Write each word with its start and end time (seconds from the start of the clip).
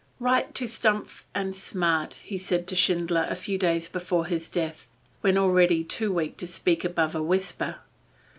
"Write 0.19 0.55
to 0.55 0.65
Stumpf 0.67 1.25
and 1.35 1.55
Smart," 1.55 2.15
he 2.23 2.35
said 2.35 2.65
to 2.65 2.75
Schindler 2.75 3.27
a 3.29 3.35
few 3.35 3.59
days 3.59 3.87
before 3.87 4.25
his 4.25 4.49
death, 4.49 4.87
when 5.21 5.37
already 5.37 5.83
too 5.83 6.11
weak 6.11 6.37
to 6.37 6.47
speak 6.47 6.83
above 6.83 7.13
a 7.13 7.21
whisper. 7.21 7.75